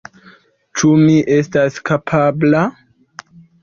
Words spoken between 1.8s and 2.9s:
kapabla?